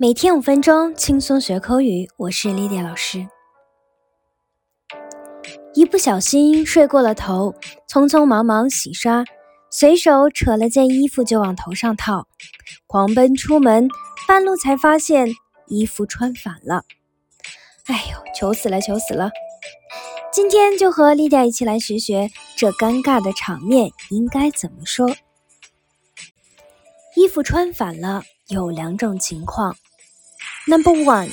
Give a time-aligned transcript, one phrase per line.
[0.00, 2.08] 每天五分钟，轻松学口语。
[2.18, 3.26] 我是丽丽老师。
[5.74, 7.52] 一不小心睡过了头，
[7.88, 9.24] 匆匆忙忙洗刷，
[9.72, 12.28] 随手扯了件衣服就往头上套，
[12.86, 13.88] 狂奔出门，
[14.28, 15.26] 半路才发现
[15.66, 16.84] 衣服穿反了。
[17.86, 19.32] 哎呦，求死了，求死了！
[20.32, 25.10] 今天就和丽丽一起来学学这尴尬的场面应该怎么说。
[27.16, 29.76] 衣服穿反了有两种情况。
[30.67, 31.31] Number one，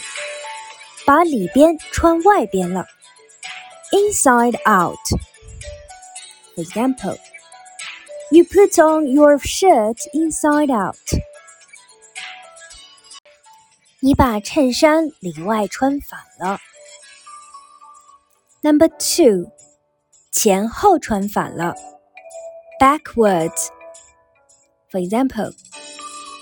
[1.07, 2.87] 把里边穿外边了，
[3.93, 7.17] inside out。For example,
[8.31, 10.97] you put on your shirt inside out。
[14.01, 16.59] 你把衬衫里外穿反了。
[18.63, 19.53] Number two，
[20.33, 21.75] 前后穿反了，
[22.81, 25.55] backwards。For example,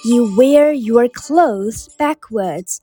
[0.03, 2.77] You wear your clothes backwards。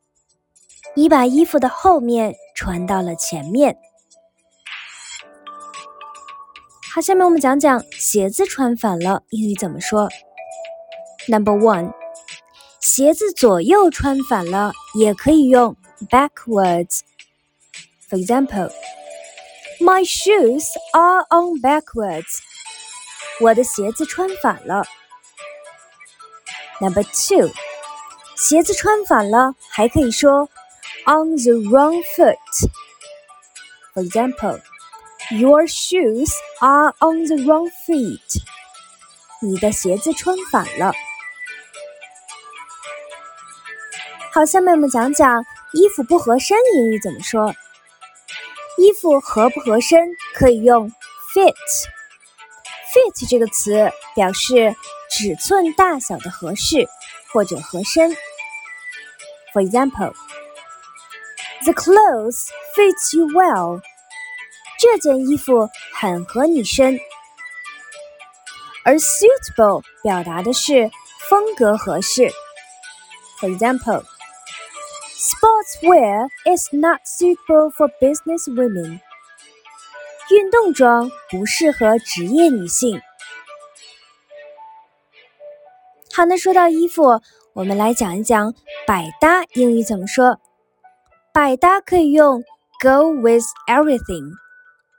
[0.95, 3.77] 你把衣服的后面穿到了前面。
[6.92, 10.08] 好，下面我们讲讲鞋子穿反了，英语怎么说
[11.28, 11.92] ？Number one，
[12.80, 15.77] 鞋子左右穿反了，也可以用
[16.08, 17.00] backwards。
[18.08, 18.73] For example,
[19.78, 22.39] my shoes are on backwards。
[23.41, 24.84] 我的鞋子穿反了。
[26.81, 27.50] Number two，
[28.36, 30.48] 鞋子穿反了，还可以说。
[31.06, 32.36] on the wrong foot.
[33.95, 34.61] For example,
[35.31, 38.42] your shoes are on the wrong feet.
[39.41, 40.92] 你的鞋子穿反了。
[44.33, 45.42] 好，下面我们讲讲
[45.73, 47.55] 衣服不合身英语怎么说。
[48.77, 50.91] 衣服合不合身可以用
[51.34, 51.55] fit。
[52.92, 54.75] fit 这个词表示
[55.09, 56.88] 尺寸大小的合适
[57.31, 58.11] 或者合身。
[59.53, 60.14] For example.
[61.64, 63.82] The clothes fits you well。
[64.77, 66.99] 这件衣服很合你身。
[68.83, 70.92] 而 suitable 表达的是
[71.30, 72.30] 风格合适。
[73.39, 74.04] For example,
[75.17, 78.99] sportswear is not suitable for business women。
[80.30, 83.02] 运动装不适合职业女性。
[86.13, 87.21] 好，那说到衣服，
[87.55, 88.53] 我们来讲一讲
[88.85, 90.41] 百搭英语怎么说。
[91.33, 92.43] 百搭可以用
[92.83, 94.33] go with everything，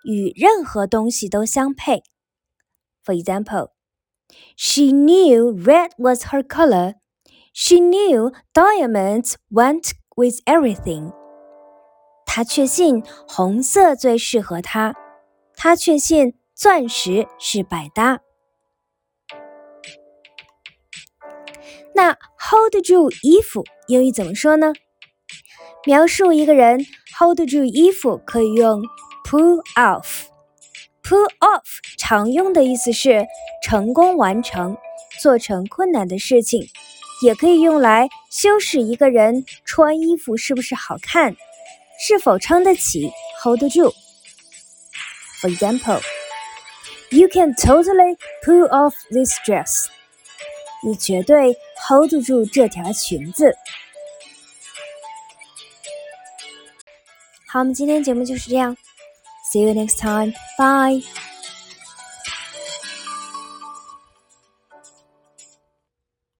[0.05, 2.03] 与任何东西都相配。
[3.03, 3.71] For example,
[4.55, 6.95] she knew red was her color.
[7.53, 11.11] She knew diamonds went with everything.
[12.25, 14.95] 她确信红色最适合她。
[15.57, 18.21] 她确信钻石是百搭。
[21.93, 24.73] 那 hold 住衣服英语怎么说呢？
[25.85, 26.85] 描述一个人
[27.17, 28.81] hold 住衣服可以用
[29.25, 30.23] pull off。
[31.03, 33.25] pull off 常用的意思是
[33.63, 34.77] 成功完成、
[35.19, 36.63] 做成困难的事情，
[37.23, 41.35] 也可以用来修饰一个人穿衣服是不是好看，
[41.99, 43.11] 是否撑得起
[43.43, 43.93] ，hold 住。
[45.41, 45.99] For example,
[47.09, 48.15] you can totally
[48.45, 49.87] pull off this dress。
[50.83, 51.55] 你绝对
[51.87, 53.55] hold 得住这条裙子。
[57.47, 58.75] 好，我们今天节目就是这样。
[59.51, 60.33] See you next time.
[60.57, 61.03] Bye.